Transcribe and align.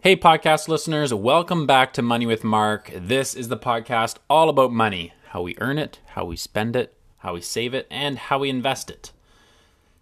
Hey, 0.00 0.14
podcast 0.14 0.68
listeners, 0.68 1.12
welcome 1.12 1.66
back 1.66 1.92
to 1.94 2.02
Money 2.02 2.24
with 2.24 2.44
Mark. 2.44 2.88
This 2.94 3.34
is 3.34 3.48
the 3.48 3.56
podcast 3.56 4.18
all 4.30 4.48
about 4.48 4.70
money 4.70 5.12
how 5.30 5.42
we 5.42 5.56
earn 5.58 5.76
it, 5.76 5.98
how 6.10 6.24
we 6.24 6.36
spend 6.36 6.76
it, 6.76 6.94
how 7.16 7.34
we 7.34 7.40
save 7.40 7.74
it, 7.74 7.88
and 7.90 8.16
how 8.16 8.38
we 8.38 8.48
invest 8.48 8.90
it. 8.90 9.10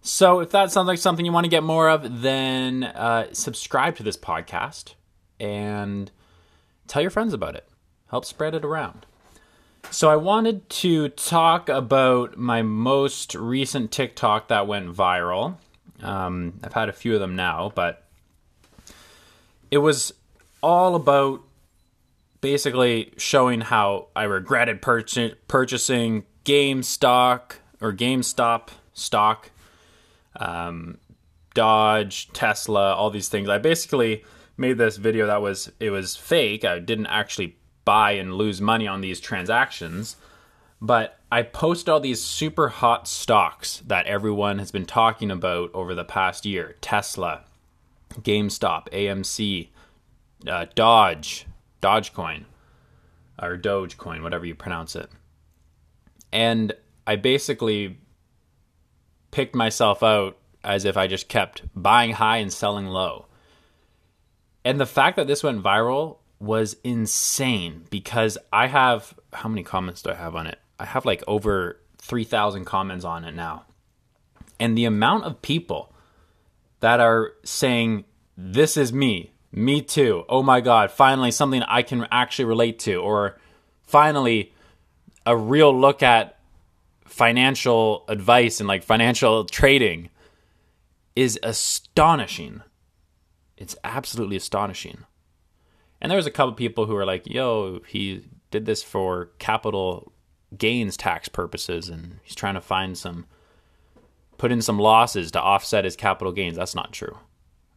So, 0.03 0.39
if 0.39 0.51
that 0.51 0.71
sounds 0.71 0.85
like 0.85 0.99
something 0.99 1.25
you 1.25 1.31
want 1.31 1.45
to 1.45 1.49
get 1.49 1.63
more 1.63 1.89
of, 1.89 2.21
then 2.21 2.83
uh, 2.83 3.33
subscribe 3.33 3.95
to 3.95 4.03
this 4.03 4.17
podcast 4.17 4.93
and 5.39 6.11
tell 6.85 7.01
your 7.01 7.09
friends 7.09 7.33
about 7.33 7.55
it. 7.55 7.67
Help 8.11 8.23
spread 8.23 8.53
it 8.53 8.63
around. 8.63 9.07
So, 9.89 10.11
I 10.11 10.15
wanted 10.15 10.69
to 10.69 11.09
talk 11.09 11.69
about 11.69 12.37
my 12.37 12.61
most 12.61 13.33
recent 13.33 13.91
TikTok 13.91 14.49
that 14.49 14.67
went 14.67 14.95
viral. 14.95 15.57
Um, 16.03 16.59
I've 16.63 16.73
had 16.73 16.87
a 16.87 16.93
few 16.93 17.15
of 17.15 17.19
them 17.19 17.35
now, 17.35 17.71
but 17.73 18.06
it 19.71 19.79
was 19.79 20.13
all 20.61 20.95
about 20.95 21.41
basically 22.41 23.13
showing 23.17 23.61
how 23.61 24.07
I 24.15 24.23
regretted 24.23 24.81
purch- 24.81 25.17
purchasing 25.47 26.23
GameStop 26.45 27.53
or 27.81 27.93
GameStop 27.93 28.69
stock, 28.93 29.51
um, 30.35 30.97
Doge, 31.53 32.31
Tesla, 32.33 32.93
all 32.93 33.09
these 33.09 33.29
things. 33.29 33.49
I 33.49 33.57
basically 33.57 34.23
made 34.55 34.77
this 34.77 34.97
video 34.97 35.27
that 35.27 35.41
was 35.41 35.71
it 35.79 35.89
was 35.89 36.15
fake. 36.15 36.65
I 36.65 36.79
didn't 36.79 37.07
actually 37.07 37.57
buy 37.85 38.11
and 38.11 38.33
lose 38.33 38.59
money 38.59 38.87
on 38.87 39.01
these 39.01 39.19
transactions, 39.19 40.17
but 40.81 41.19
I 41.31 41.41
posted 41.41 41.89
all 41.89 41.99
these 41.99 42.23
super 42.23 42.69
hot 42.69 43.07
stocks 43.07 43.81
that 43.87 44.07
everyone 44.07 44.59
has 44.59 44.71
been 44.71 44.85
talking 44.85 45.31
about 45.31 45.71
over 45.73 45.93
the 45.95 46.03
past 46.03 46.45
year. 46.45 46.75
Tesla, 46.81 47.43
GameStop, 48.21 48.89
AMC, 48.89 49.69
uh, 50.47 50.65
Doge, 50.75 51.45
Dogecoin, 51.81 52.45
or 53.41 53.57
Dogecoin, 53.57 54.23
whatever 54.23 54.45
you 54.45 54.55
pronounce 54.55 54.95
it. 54.95 55.09
And 56.31 56.73
I 57.05 57.15
basically 57.15 57.97
picked 59.31 59.55
myself 59.55 60.03
out 60.03 60.37
as 60.63 60.85
if 60.85 60.97
I 60.97 61.07
just 61.07 61.29
kept 61.29 61.63
buying 61.75 62.13
high 62.13 62.37
and 62.37 62.51
selling 62.51 62.87
low. 62.87 63.27
And 64.65 64.79
the 64.79 64.85
fact 64.85 65.15
that 65.15 65.27
this 65.27 65.43
went 65.43 65.63
viral 65.63 66.17
was 66.39 66.75
insane 66.83 67.85
because 67.89 68.37
I 68.51 68.67
have 68.67 69.17
how 69.33 69.49
many 69.49 69.63
comments 69.63 70.01
do 70.01 70.11
I 70.11 70.15
have 70.15 70.35
on 70.35 70.47
it? 70.47 70.59
I 70.79 70.85
have 70.85 71.05
like 71.05 71.23
over 71.27 71.79
3,000 71.99 72.65
comments 72.65 73.05
on 73.05 73.23
it 73.23 73.33
now. 73.33 73.65
And 74.59 74.77
the 74.77 74.85
amount 74.85 75.25
of 75.25 75.41
people 75.41 75.93
that 76.79 76.99
are 76.99 77.33
saying, 77.43 78.05
This 78.37 78.77
is 78.77 78.93
me, 78.93 79.33
me 79.51 79.81
too, 79.81 80.25
oh 80.29 80.43
my 80.43 80.61
God, 80.61 80.91
finally 80.91 81.31
something 81.31 81.63
I 81.63 81.81
can 81.81 82.07
actually 82.11 82.45
relate 82.45 82.79
to, 82.79 82.95
or 82.95 83.37
finally 83.83 84.53
a 85.25 85.35
real 85.35 85.77
look 85.77 86.03
at 86.03 86.39
financial 87.05 88.05
advice 88.07 88.59
and 88.59 88.67
like 88.67 88.83
financial 88.83 89.45
trading 89.45 90.09
is 91.15 91.39
astonishing. 91.41 92.61
It's 93.57 93.75
absolutely 93.83 94.35
astonishing. 94.35 94.99
And 95.99 96.11
there 96.11 96.17
was 96.17 96.27
a 96.27 96.31
couple 96.31 96.53
people 96.53 96.85
who 96.85 96.93
were 96.93 97.05
like, 97.05 97.25
yo, 97.25 97.81
he 97.87 98.25
did 98.51 98.65
this 98.65 98.83
for 98.83 99.31
capital 99.39 100.11
gains 100.57 100.95
tax 100.95 101.27
purposes 101.27 101.89
and 101.89 102.19
he's 102.23 102.35
trying 102.35 102.53
to 102.53 102.61
find 102.61 102.97
some 102.97 103.25
put 104.37 104.51
in 104.51 104.61
some 104.61 104.79
losses 104.79 105.31
to 105.31 105.41
offset 105.41 105.85
his 105.85 105.95
capital 105.95 106.31
gains. 106.31 106.57
That's 106.57 106.75
not 106.75 106.93
true. 106.93 107.17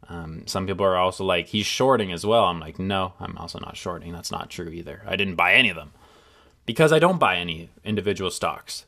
Um, 0.08 0.47
some 0.47 0.66
people 0.66 0.84
are 0.84 0.97
also 0.97 1.25
like, 1.25 1.47
he's 1.47 1.66
shorting 1.66 2.12
as 2.12 2.27
well. 2.27 2.44
I'm 2.44 2.61
like, 2.61 2.78
no, 2.78 3.14
I'm 3.20 3.39
also 3.39 3.61
not 3.61 3.77
shorting. 3.77 4.12
That's 4.12 4.33
not 4.33 4.50
true 4.50 4.69
either. 4.69 5.03
I 5.06 5.16
didn't 5.16 5.36
buy 5.36 5.55
any 5.55 5.70
of 5.70 5.77
them 5.77 5.92
because 6.66 6.92
I 6.92 6.98
don't 6.98 7.19
buy 7.19 7.36
any 7.36 7.70
individual 7.84 8.31
stocks. 8.31 8.86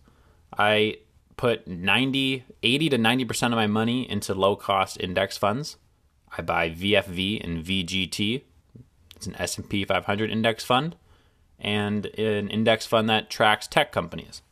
I 0.59 0.99
put 1.37 1.67
90, 1.67 2.45
80 2.63 2.89
to 2.89 2.99
90% 2.99 3.47
of 3.47 3.53
my 3.53 3.67
money 3.67 4.09
into 4.11 4.35
low 4.35 4.57
cost 4.57 5.01
index 5.01 5.39
funds. 5.39 5.77
I 6.37 6.43
buy 6.43 6.71
VFV 6.71 7.43
and 7.43 7.65
VGT. 7.65 8.43
It's 9.17 9.27
an 9.27 9.37
S&P 9.37 9.85
500 9.85 10.31
index 10.31 10.65
fund 10.65 10.97
and 11.61 12.07
an 12.07 12.49
index 12.49 12.87
fund 12.87 13.09
that 13.09 13.31
tracks 13.31 13.69
tech 13.69 13.93
companies. 13.93 14.43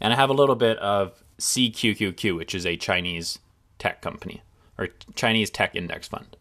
And 0.00 0.12
I 0.12 0.16
have 0.16 0.30
a 0.30 0.34
little 0.34 0.54
bit 0.54 0.78
of 0.78 1.22
CQQQ, 1.40 2.36
which 2.36 2.54
is 2.54 2.64
a 2.64 2.76
Chinese 2.76 3.38
tech 3.78 4.00
company 4.00 4.42
or 4.78 4.88
Chinese 5.14 5.50
tech 5.50 5.74
index 5.74 6.08
fund. 6.08 6.36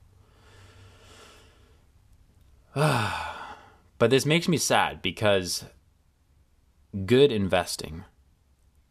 but 2.76 4.10
this 4.10 4.26
makes 4.26 4.48
me 4.48 4.58
sad 4.58 5.02
because 5.02 5.66
good 7.06 7.32
investing, 7.32 8.04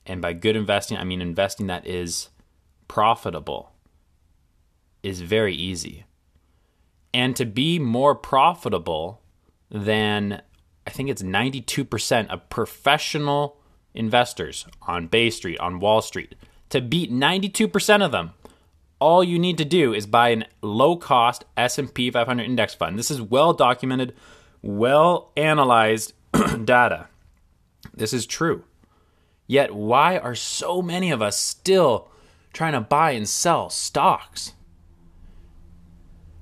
and 0.06 0.20
by 0.20 0.32
good 0.32 0.56
investing, 0.56 0.96
I 0.96 1.04
mean 1.04 1.22
investing 1.22 1.66
that 1.68 1.86
is 1.86 2.28
profitable, 2.88 3.72
is 5.02 5.20
very 5.20 5.54
easy. 5.54 6.04
And 7.14 7.34
to 7.36 7.46
be 7.46 7.78
more 7.78 8.14
profitable 8.14 9.22
than 9.70 10.42
I 10.86 10.90
think 10.90 11.10
it's 11.10 11.22
92% 11.22 12.28
of 12.28 12.48
professional 12.48 13.57
investors 13.98 14.66
on 14.82 15.08
Bay 15.08 15.30
Street, 15.30 15.58
on 15.58 15.80
Wall 15.80 16.00
Street, 16.00 16.34
to 16.70 16.80
beat 16.80 17.12
92% 17.12 18.04
of 18.04 18.12
them, 18.12 18.32
all 19.00 19.22
you 19.22 19.38
need 19.38 19.58
to 19.58 19.64
do 19.64 19.94
is 19.94 20.06
buy 20.06 20.30
a 20.30 20.44
low-cost 20.62 21.44
S&P 21.56 22.10
500 22.10 22.42
index 22.42 22.74
fund. 22.74 22.98
This 22.98 23.10
is 23.10 23.22
well 23.22 23.52
documented, 23.52 24.14
well 24.62 25.30
analyzed 25.36 26.12
data. 26.64 27.08
This 27.94 28.12
is 28.12 28.26
true. 28.26 28.64
Yet 29.46 29.74
why 29.74 30.18
are 30.18 30.34
so 30.34 30.82
many 30.82 31.10
of 31.10 31.22
us 31.22 31.38
still 31.38 32.08
trying 32.52 32.72
to 32.72 32.80
buy 32.80 33.12
and 33.12 33.28
sell 33.28 33.70
stocks? 33.70 34.52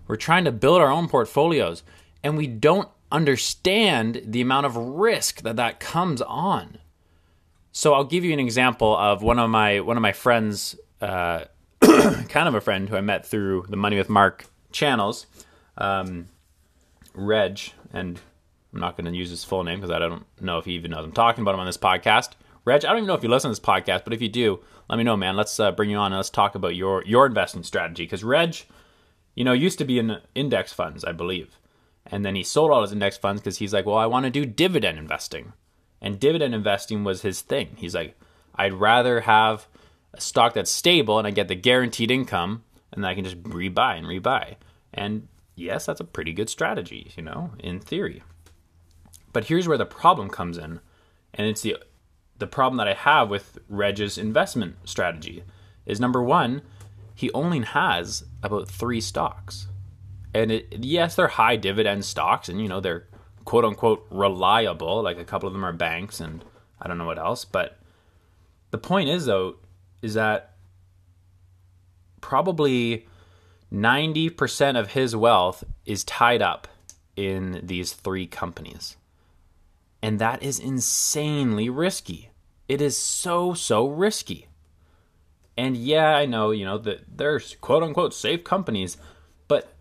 We're 0.09 0.17
trying 0.17 0.45
to 0.45 0.53
build 0.53 0.81
our 0.81 0.91
own 0.91 1.09
portfolios 1.09 1.83
and 2.23 2.37
we 2.37 2.47
don't 2.47 2.89
understand 3.13 4.23
the 4.25 4.41
amount 4.41 4.67
of 4.67 4.77
risk 4.77 5.43
that 5.43 5.57
that 5.57 5.79
comes 5.79 6.21
on. 6.23 6.79
So 7.77 7.93
I'll 7.93 8.05
give 8.05 8.25
you 8.25 8.33
an 8.33 8.41
example 8.41 8.97
of 8.97 9.23
one 9.23 9.39
of 9.39 9.51
my 9.51 9.81
one 9.81 9.99
of 9.99 10.01
my 10.01 10.13
friends, 10.13 10.77
uh, 11.03 11.45
kind 11.83 12.49
of 12.49 12.55
a 12.55 12.61
friend 12.63 12.89
who 12.89 12.97
I 12.97 13.03
met 13.03 13.27
through 13.27 13.67
the 13.69 13.77
Money 13.77 13.99
with 13.99 14.09
Mark 14.09 14.47
channels, 14.73 15.27
um, 15.77 16.29
Reg, 17.13 17.61
and 17.93 18.19
I'm 18.73 18.81
not 18.81 18.97
going 18.97 19.05
to 19.05 19.15
use 19.15 19.29
his 19.29 19.45
full 19.45 19.63
name 19.63 19.79
because 19.79 19.91
I 19.91 19.99
don't 19.99 20.25
know 20.41 20.57
if 20.57 20.65
he 20.65 20.73
even 20.73 20.93
knows 20.93 21.05
I'm 21.05 21.13
talking 21.13 21.43
about 21.43 21.53
him 21.53 21.61
on 21.61 21.67
this 21.67 21.77
podcast. 21.77 22.31
Reg, 22.65 22.83
I 22.83 22.89
don't 22.89 22.97
even 22.97 23.09
know 23.09 23.15
if 23.15 23.23
you 23.23 23.29
listen 23.29 23.51
to 23.51 23.53
this 23.53 23.61
podcast, 23.61 24.05
but 24.05 24.15
if 24.15 24.23
you 24.23 24.31
do, 24.31 24.61
let 24.89 24.97
me 24.97 25.05
know, 25.05 25.15
man. 25.15 25.37
Let's 25.37 25.61
uh, 25.61 25.71
bring 25.71 25.91
you 25.91 25.99
on 25.99 26.13
and 26.13 26.17
let's 26.19 26.31
talk 26.31 26.55
about 26.55 26.77
your 26.77 27.05
your 27.05 27.27
investing 27.27 27.63
strategy 27.63 28.05
because 28.05 28.25
Reg, 28.25 28.57
you 29.35 29.45
know, 29.45 29.53
used 29.53 29.77
to 29.81 29.85
be 29.85 29.99
in 29.99 30.17
index 30.35 30.73
funds, 30.73 31.05
I 31.05 31.13
believe. 31.13 31.59
And 32.07 32.25
then 32.25 32.37
he 32.37 32.43
sold 32.43 32.71
all 32.71 32.81
his 32.81 32.93
index 32.93 33.19
funds 33.19 33.43
because 33.43 33.59
he's 33.59 33.75
like, 33.75 33.85
well, 33.85 33.97
I 33.97 34.07
want 34.07 34.25
to 34.25 34.31
do 34.31 34.47
dividend 34.47 34.99
investing. 34.99 35.53
And 36.07 36.21
dividend 36.21 36.55
investing 36.55 37.03
was 37.03 37.23
his 37.23 37.41
thing. 37.41 37.75
He's 37.77 37.97
like, 37.97 38.17
I'd 38.55 38.75
rather 38.75 39.23
have 39.23 39.67
a 40.15 40.21
stock 40.21 40.55
that's 40.55 40.71
stable 40.71 41.19
and 41.19 41.27
I 41.27 41.33
get 41.33 41.49
the 41.49 41.57
guaranteed 41.57 42.13
income 42.13 42.63
and 42.93 43.03
then 43.03 43.11
I 43.11 43.15
can 43.17 43.25
just 43.25 43.43
rebuy 43.43 43.99
and 43.99 44.07
rebuy. 44.07 44.55
And 44.95 45.27
yes, 45.57 45.85
that's 45.85 45.99
a 45.99 46.05
pretty 46.05 46.33
good 46.33 46.49
strategy, 46.49 47.11
you 47.17 47.25
know, 47.25 47.51
in 47.59 47.81
theory. 47.81 48.23
But 49.33 49.47
here's 49.47 49.67
where 49.67 49.77
the 49.77 49.85
problem 49.85 50.31
comes 50.31 50.59
in. 50.59 50.79
And 51.35 51.49
it's 51.49 51.63
the 51.63 51.77
the 52.39 52.47
problem 52.47 52.77
that 52.77 52.87
I 52.87 52.95
have 52.95 53.29
with 53.29 53.59
Reg's 53.69 54.17
investment 54.17 54.77
strategy 54.85 55.43
is 55.87 55.99
number 55.99 56.23
one, 56.23 56.63
he 57.17 57.33
only 57.33 57.63
has 57.63 58.23
about 58.45 58.69
three 58.69 59.01
stocks 59.01 59.67
and 60.37 60.53
it, 60.53 60.85
yes, 60.85 61.17
they're 61.17 61.29
high 61.29 61.57
dividend 61.57 62.05
stocks, 62.05 62.51
and 62.51 62.61
you 62.61 62.69
know 62.69 62.79
they're 62.79 63.07
quote 63.47 63.65
unquote 63.65 64.07
reliable. 64.11 65.03
Like 65.03 65.17
a 65.17 65.25
couple 65.25 65.47
of 65.47 65.55
them 65.55 65.65
are 65.65 65.73
banks, 65.73 66.21
and 66.21 66.45
I 66.83 66.87
don't 66.87 66.99
know 66.99 67.07
what 67.07 67.19
else. 67.19 67.47
But 67.47 67.79
the 68.71 68.79
point 68.79 69.09
is, 69.09 69.25
though, 69.25 69.57
is 70.03 70.13
that 70.13 70.53
probably 72.21 73.07
ninety 73.71 74.29
percent 74.29 74.77
of 74.77 74.93
his 74.93 75.17
wealth 75.17 75.65
is 75.87 76.05
tied 76.05 76.43
up 76.43 76.69
in 77.17 77.63
these 77.63 77.95
three 77.95 78.27
companies, 78.27 78.99
and 80.03 80.19
that 80.19 80.43
is 80.43 80.59
insanely 80.59 81.71
risky. 81.71 82.31
It 82.69 82.83
is 82.83 82.99
so 82.99 83.55
so 83.55 83.89
risky. 83.89 84.49
And 85.59 85.75
yeah, 85.75 86.15
I 86.15 86.27
know, 86.27 86.51
you 86.51 86.67
know, 86.67 86.77
that 86.77 87.17
there's 87.17 87.57
quote 87.63 87.83
unquote 87.83 88.13
safe 88.13 88.45
companies, 88.45 88.99
but 89.49 89.73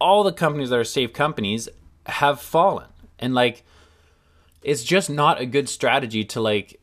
all 0.00 0.24
the 0.24 0.32
companies 0.32 0.70
that 0.70 0.78
are 0.78 0.84
safe 0.84 1.12
companies 1.12 1.68
have 2.06 2.40
fallen. 2.40 2.88
And 3.18 3.34
like 3.34 3.64
it's 4.62 4.84
just 4.84 5.10
not 5.10 5.40
a 5.40 5.46
good 5.46 5.68
strategy 5.68 6.24
to 6.24 6.40
like 6.40 6.80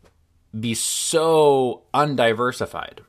be 0.58 0.74
so 0.74 1.84
undiversified. 1.94 3.02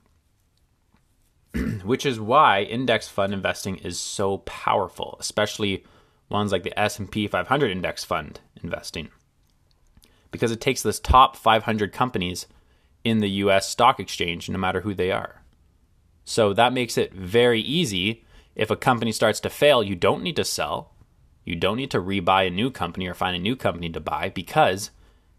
which 1.84 2.06
is 2.06 2.18
why 2.18 2.62
index 2.62 3.08
fund 3.08 3.32
investing 3.32 3.76
is 3.76 4.00
so 4.00 4.38
powerful, 4.38 5.16
especially 5.20 5.84
ones 6.28 6.50
like 6.50 6.62
the 6.62 6.78
S&P 6.78 7.26
500 7.26 7.70
index 7.70 8.04
fund 8.04 8.40
investing. 8.62 9.10
Because 10.30 10.50
it 10.50 10.60
takes 10.60 10.82
this 10.82 10.98
top 10.98 11.36
500 11.36 11.92
companies 11.92 12.46
in 13.04 13.18
the 13.18 13.28
US 13.28 13.68
stock 13.68 14.00
exchange 14.00 14.48
no 14.48 14.58
matter 14.58 14.80
who 14.80 14.94
they 14.94 15.10
are. 15.10 15.42
So 16.24 16.54
that 16.54 16.72
makes 16.72 16.96
it 16.96 17.12
very 17.12 17.60
easy 17.60 18.24
if 18.54 18.70
a 18.70 18.76
company 18.76 19.12
starts 19.12 19.40
to 19.40 19.50
fail, 19.50 19.82
you 19.82 19.94
don't 19.96 20.22
need 20.22 20.36
to 20.36 20.44
sell. 20.44 20.91
You 21.44 21.56
don't 21.56 21.76
need 21.76 21.90
to 21.90 22.00
rebuy 22.00 22.46
a 22.46 22.50
new 22.50 22.70
company 22.70 23.06
or 23.06 23.14
find 23.14 23.34
a 23.36 23.40
new 23.40 23.56
company 23.56 23.88
to 23.90 24.00
buy 24.00 24.28
because 24.28 24.90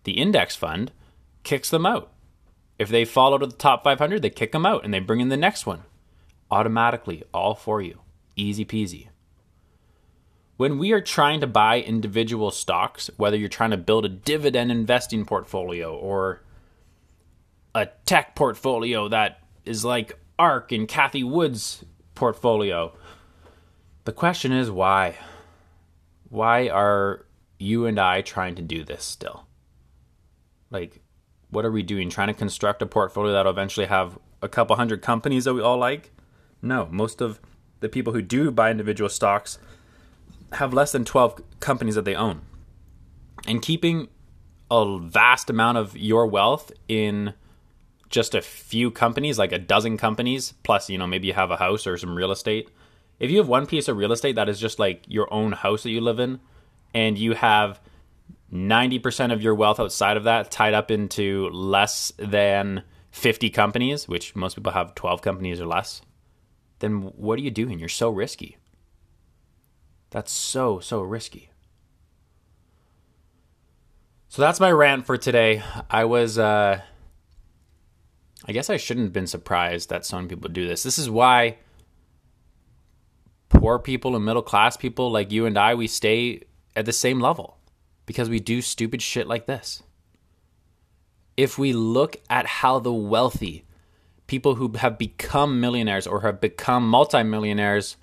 the 0.03 0.13
index 0.13 0.55
fund 0.55 0.91
kicks 1.43 1.69
them 1.69 1.85
out. 1.85 2.11
If 2.77 2.89
they 2.89 3.05
fall 3.05 3.33
out 3.33 3.43
of 3.43 3.51
the 3.51 3.57
top 3.57 3.83
500, 3.83 4.21
they 4.21 4.29
kick 4.29 4.51
them 4.51 4.65
out 4.65 4.83
and 4.83 4.93
they 4.93 4.99
bring 4.99 5.21
in 5.21 5.29
the 5.29 5.37
next 5.37 5.65
one 5.65 5.83
automatically, 6.51 7.23
all 7.33 7.55
for 7.55 7.81
you. 7.81 7.99
Easy 8.35 8.63
peasy. 8.63 9.07
When 10.57 10.77
we 10.77 10.91
are 10.91 11.01
trying 11.01 11.41
to 11.41 11.47
buy 11.47 11.81
individual 11.81 12.51
stocks, 12.51 13.09
whether 13.17 13.35
you're 13.35 13.49
trying 13.49 13.71
to 13.71 13.77
build 13.77 14.05
a 14.05 14.09
dividend 14.09 14.71
investing 14.71 15.25
portfolio 15.25 15.95
or 15.95 16.41
a 17.73 17.87
tech 18.05 18.35
portfolio 18.35 19.07
that 19.09 19.39
is 19.65 19.83
like 19.83 20.19
ARK 20.37 20.71
and 20.71 20.87
Cathie 20.87 21.23
Wood's 21.23 21.83
portfolio, 22.13 22.93
the 24.05 24.11
question 24.11 24.51
is 24.51 24.69
why? 24.69 25.15
Why 26.33 26.67
are 26.67 27.27
you 27.59 27.85
and 27.85 27.99
I 27.99 28.21
trying 28.21 28.55
to 28.55 28.63
do 28.63 28.83
this 28.83 29.03
still? 29.03 29.45
Like, 30.71 31.03
what 31.51 31.63
are 31.63 31.71
we 31.71 31.83
doing? 31.83 32.09
Trying 32.09 32.29
to 32.29 32.33
construct 32.33 32.81
a 32.81 32.87
portfolio 32.87 33.33
that'll 33.33 33.51
eventually 33.51 33.85
have 33.85 34.17
a 34.41 34.49
couple 34.49 34.75
hundred 34.75 35.03
companies 35.03 35.43
that 35.43 35.53
we 35.53 35.61
all 35.61 35.77
like? 35.77 36.09
No, 36.59 36.87
most 36.89 37.21
of 37.21 37.39
the 37.81 37.87
people 37.87 38.13
who 38.13 38.23
do 38.23 38.49
buy 38.49 38.71
individual 38.71 39.11
stocks 39.11 39.59
have 40.53 40.73
less 40.73 40.91
than 40.91 41.05
12 41.05 41.39
companies 41.59 41.93
that 41.93 42.03
they 42.03 42.15
own. 42.15 42.41
And 43.45 43.61
keeping 43.61 44.07
a 44.71 44.97
vast 44.97 45.51
amount 45.51 45.77
of 45.77 45.95
your 45.95 46.25
wealth 46.25 46.71
in 46.87 47.35
just 48.09 48.33
a 48.33 48.41
few 48.41 48.89
companies, 48.89 49.37
like 49.37 49.51
a 49.51 49.59
dozen 49.59 49.97
companies, 49.97 50.55
plus, 50.63 50.89
you 50.89 50.97
know, 50.97 51.05
maybe 51.05 51.27
you 51.27 51.33
have 51.33 51.51
a 51.51 51.57
house 51.57 51.85
or 51.85 51.95
some 51.95 52.15
real 52.15 52.31
estate. 52.31 52.71
If 53.19 53.31
you 53.31 53.37
have 53.37 53.47
one 53.47 53.65
piece 53.65 53.87
of 53.87 53.97
real 53.97 54.11
estate 54.11 54.35
that 54.35 54.49
is 54.49 54.59
just 54.59 54.79
like 54.79 55.03
your 55.07 55.31
own 55.33 55.51
house 55.51 55.83
that 55.83 55.91
you 55.91 56.01
live 56.01 56.19
in, 56.19 56.39
and 56.93 57.17
you 57.17 57.33
have 57.33 57.79
90% 58.51 59.33
of 59.33 59.41
your 59.41 59.55
wealth 59.55 59.79
outside 59.79 60.17
of 60.17 60.25
that 60.25 60.51
tied 60.51 60.73
up 60.73 60.91
into 60.91 61.49
less 61.49 62.11
than 62.17 62.83
50 63.11 63.49
companies, 63.49 64.07
which 64.07 64.35
most 64.35 64.55
people 64.55 64.71
have 64.71 64.95
12 64.95 65.21
companies 65.21 65.59
or 65.59 65.65
less, 65.65 66.01
then 66.79 67.01
what 67.01 67.39
are 67.39 67.41
you 67.41 67.51
doing? 67.51 67.79
You're 67.79 67.89
so 67.89 68.09
risky. 68.09 68.57
That's 70.11 70.31
so, 70.31 70.79
so 70.79 71.01
risky. 71.01 71.49
So 74.27 74.41
that's 74.41 74.59
my 74.59 74.71
rant 74.71 75.05
for 75.05 75.17
today. 75.17 75.63
I 75.89 76.05
was, 76.05 76.37
uh, 76.37 76.81
I 78.45 78.51
guess 78.51 78.69
I 78.69 78.77
shouldn't 78.77 79.07
have 79.07 79.13
been 79.13 79.27
surprised 79.27 79.89
that 79.89 80.05
so 80.05 80.17
many 80.17 80.27
people 80.27 80.49
do 80.49 80.67
this. 80.67 80.83
This 80.83 80.99
is 80.99 81.09
why 81.09 81.57
poor 83.63 83.79
people 83.79 84.13
and 84.13 84.25
middle 84.25 84.41
class 84.41 84.75
people 84.75 85.09
like 85.09 85.31
you 85.31 85.45
and 85.45 85.57
I, 85.57 85.73
we 85.73 85.87
stay 85.87 86.41
at 86.75 86.85
the 86.85 86.91
same 86.91 87.21
level 87.21 87.55
because 88.05 88.29
we 88.29 88.41
do 88.41 88.61
stupid 88.61 89.01
shit 89.01 89.25
like 89.25 89.45
this. 89.45 89.81
If 91.37 91.57
we 91.57 91.71
look 91.71 92.17
at 92.29 92.45
how 92.45 92.79
the 92.79 92.91
wealthy, 92.91 93.63
people 94.27 94.55
who 94.55 94.73
have 94.79 94.97
become 94.97 95.61
millionaires 95.61 96.05
or 96.05 96.19
have 96.23 96.41
become 96.41 96.89
multimillionaires 96.89 97.95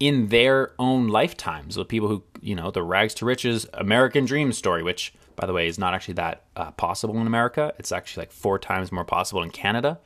in 0.00 0.26
their 0.26 0.72
own 0.76 1.06
lifetimes. 1.06 1.76
The 1.76 1.84
people 1.84 2.08
who, 2.08 2.24
you 2.40 2.56
know, 2.56 2.72
the 2.72 2.82
rags 2.82 3.14
to 3.14 3.26
riches 3.26 3.64
American 3.74 4.24
dream 4.24 4.52
story, 4.52 4.82
which, 4.82 5.14
by 5.36 5.46
the 5.46 5.52
way, 5.52 5.68
is 5.68 5.78
not 5.78 5.94
actually 5.94 6.14
that 6.14 6.42
uh, 6.56 6.72
possible 6.72 7.16
in 7.20 7.28
America. 7.28 7.72
It's 7.78 7.92
actually 7.92 8.22
like 8.22 8.32
four 8.32 8.58
times 8.58 8.90
more 8.90 9.04
possible 9.04 9.44
in 9.44 9.50
Canada. 9.50 10.00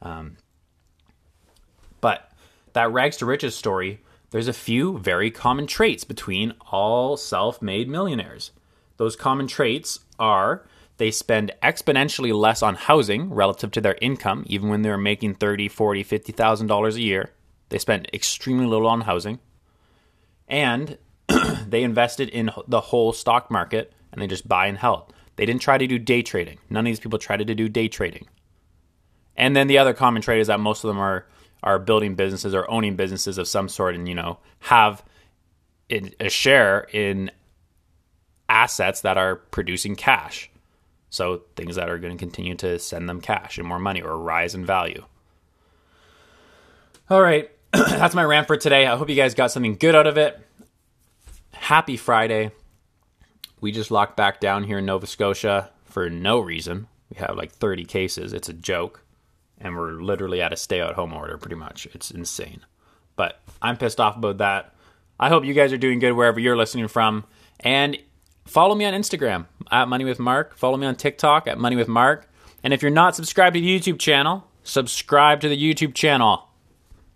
Um, 0.00 0.36
but 2.00 2.30
that 2.74 2.92
rags 2.92 3.16
to 3.16 3.26
riches 3.26 3.56
story, 3.56 4.00
there's 4.30 4.48
a 4.48 4.52
few 4.52 4.98
very 4.98 5.30
common 5.30 5.66
traits 5.66 6.04
between 6.04 6.52
all 6.70 7.16
self 7.16 7.62
made 7.62 7.88
millionaires. 7.88 8.50
Those 8.96 9.16
common 9.16 9.46
traits 9.46 10.00
are 10.18 10.66
they 10.98 11.10
spend 11.10 11.52
exponentially 11.62 12.36
less 12.36 12.62
on 12.62 12.74
housing 12.74 13.32
relative 13.32 13.70
to 13.72 13.80
their 13.80 13.96
income, 14.00 14.44
even 14.46 14.68
when 14.68 14.82
they're 14.82 14.98
making 14.98 15.34
thirty, 15.34 15.68
forty, 15.68 16.02
fifty 16.02 16.32
thousand 16.32 16.66
dollars 16.66 16.96
$40, 16.96 16.98
$50,000 16.98 17.00
a 17.00 17.02
year. 17.02 17.30
They 17.70 17.78
spend 17.78 18.08
extremely 18.12 18.66
little 18.66 18.88
on 18.88 19.02
housing, 19.02 19.38
and 20.48 20.98
they 21.66 21.82
invested 21.82 22.28
in 22.30 22.50
the 22.66 22.80
whole 22.80 23.12
stock 23.12 23.50
market 23.50 23.92
and 24.12 24.22
they 24.22 24.26
just 24.26 24.48
buy 24.48 24.66
and 24.66 24.78
held. 24.78 25.12
They 25.36 25.46
didn't 25.46 25.60
try 25.60 25.78
to 25.78 25.86
do 25.86 25.98
day 25.98 26.22
trading. 26.22 26.58
None 26.70 26.84
of 26.86 26.90
these 26.90 27.00
people 27.00 27.18
tried 27.18 27.46
to 27.46 27.54
do 27.54 27.68
day 27.68 27.88
trading. 27.88 28.26
And 29.36 29.54
then 29.54 29.68
the 29.68 29.78
other 29.78 29.94
common 29.94 30.22
trait 30.22 30.40
is 30.40 30.48
that 30.48 30.58
most 30.58 30.82
of 30.82 30.88
them 30.88 30.98
are 30.98 31.26
are 31.62 31.78
building 31.78 32.14
businesses 32.14 32.54
or 32.54 32.70
owning 32.70 32.96
businesses 32.96 33.38
of 33.38 33.48
some 33.48 33.68
sort, 33.68 33.94
and 33.94 34.08
you 34.08 34.14
know 34.14 34.38
have 34.60 35.02
a 35.90 36.28
share 36.28 36.86
in 36.92 37.30
assets 38.48 39.00
that 39.02 39.16
are 39.16 39.36
producing 39.36 39.96
cash. 39.96 40.50
So 41.10 41.42
things 41.56 41.76
that 41.76 41.88
are 41.88 41.98
going 41.98 42.16
to 42.16 42.18
continue 42.18 42.54
to 42.56 42.78
send 42.78 43.08
them 43.08 43.20
cash 43.20 43.58
and 43.58 43.66
more 43.66 43.78
money 43.78 44.02
or 44.02 44.18
rise 44.18 44.54
in 44.54 44.64
value. 44.64 45.04
All 47.08 47.22
right, 47.22 47.50
that's 47.72 48.14
my 48.14 48.24
rant 48.24 48.46
for 48.46 48.56
today. 48.56 48.86
I 48.86 48.96
hope 48.96 49.08
you 49.08 49.14
guys 49.16 49.34
got 49.34 49.50
something 49.50 49.76
good 49.76 49.94
out 49.94 50.06
of 50.06 50.18
it. 50.18 50.38
Happy 51.52 51.96
Friday. 51.96 52.50
We 53.60 53.72
just 53.72 53.90
locked 53.90 54.16
back 54.16 54.40
down 54.40 54.64
here 54.64 54.78
in 54.78 54.86
Nova 54.86 55.06
Scotia 55.06 55.70
for 55.84 56.10
no 56.10 56.38
reason. 56.38 56.86
We 57.10 57.16
have 57.16 57.36
like 57.36 57.50
30 57.50 57.84
cases. 57.84 58.32
It's 58.32 58.48
a 58.48 58.52
joke. 58.52 59.02
And 59.60 59.76
we're 59.76 60.00
literally 60.00 60.40
at 60.40 60.52
a 60.52 60.56
stay 60.56 60.80
at 60.80 60.94
home 60.94 61.12
order 61.12 61.36
pretty 61.36 61.56
much. 61.56 61.86
It's 61.92 62.10
insane. 62.10 62.64
But 63.16 63.40
I'm 63.60 63.76
pissed 63.76 64.00
off 64.00 64.16
about 64.16 64.38
that. 64.38 64.74
I 65.18 65.28
hope 65.28 65.44
you 65.44 65.54
guys 65.54 65.72
are 65.72 65.78
doing 65.78 65.98
good 65.98 66.12
wherever 66.12 66.38
you're 66.38 66.56
listening 66.56 66.88
from. 66.88 67.24
And 67.60 67.98
follow 68.46 68.74
me 68.74 68.84
on 68.84 68.94
Instagram 68.94 69.46
at 69.70 69.88
Money 69.88 70.04
with 70.04 70.20
Mark. 70.20 70.56
Follow 70.56 70.76
me 70.76 70.86
on 70.86 70.94
TikTok 70.94 71.48
at 71.48 71.58
Money 71.58 71.76
with 71.76 71.88
Mark. 71.88 72.28
And 72.62 72.72
if 72.72 72.82
you're 72.82 72.90
not 72.90 73.16
subscribed 73.16 73.54
to 73.54 73.60
the 73.60 73.78
YouTube 73.78 73.98
channel, 73.98 74.46
subscribe 74.62 75.40
to 75.40 75.48
the 75.48 75.56
YouTube 75.56 75.94
channel. 75.94 76.48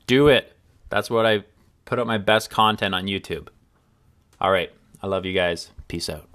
Do 0.06 0.28
it. 0.28 0.56
That's 0.88 1.10
what 1.10 1.26
I 1.26 1.44
put 1.84 1.98
up 1.98 2.06
my 2.06 2.18
best 2.18 2.50
content 2.50 2.94
on 2.94 3.06
YouTube. 3.06 3.48
All 4.40 4.50
right. 4.50 4.72
I 5.00 5.06
love 5.06 5.24
you 5.24 5.32
guys. 5.32 5.70
Peace 5.88 6.08
out. 6.08 6.31